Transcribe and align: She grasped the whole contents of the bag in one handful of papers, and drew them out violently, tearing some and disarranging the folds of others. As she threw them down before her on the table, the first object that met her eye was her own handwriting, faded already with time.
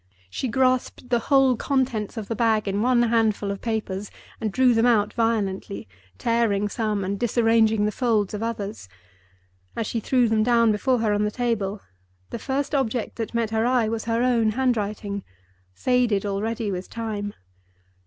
She 0.31 0.47
grasped 0.47 1.09
the 1.09 1.19
whole 1.29 1.55
contents 1.55 2.17
of 2.17 2.27
the 2.27 2.35
bag 2.35 2.67
in 2.67 2.81
one 2.81 3.03
handful 3.03 3.51
of 3.51 3.61
papers, 3.61 4.09
and 4.39 4.51
drew 4.51 4.73
them 4.73 4.87
out 4.87 5.13
violently, 5.13 5.87
tearing 6.17 6.69
some 6.69 7.03
and 7.03 7.19
disarranging 7.19 7.85
the 7.85 7.91
folds 7.91 8.33
of 8.33 8.41
others. 8.41 8.89
As 9.75 9.85
she 9.85 9.99
threw 9.99 10.27
them 10.27 10.41
down 10.41 10.71
before 10.71 10.97
her 11.01 11.13
on 11.13 11.23
the 11.23 11.29
table, 11.29 11.81
the 12.31 12.39
first 12.39 12.73
object 12.73 13.17
that 13.17 13.35
met 13.35 13.51
her 13.51 13.67
eye 13.67 13.89
was 13.89 14.05
her 14.05 14.23
own 14.23 14.53
handwriting, 14.53 15.23
faded 15.75 16.25
already 16.25 16.71
with 16.71 16.89
time. 16.89 17.35